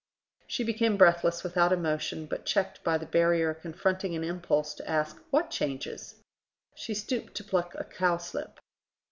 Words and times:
She 0.47 0.63
became 0.63 0.97
breathless, 0.97 1.43
without 1.43 1.71
emotion, 1.71 2.25
but 2.25 2.43
checked 2.43 2.83
by 2.83 2.97
the 2.97 3.05
barrier 3.05 3.53
confronting 3.53 4.15
an 4.15 4.23
impulse 4.23 4.73
to 4.73 4.89
ask, 4.89 5.21
what 5.29 5.51
changes? 5.51 6.15
She 6.73 6.95
stooped 6.95 7.35
to 7.35 7.43
pluck 7.43 7.75
a 7.75 7.83
cowslip. 7.83 8.59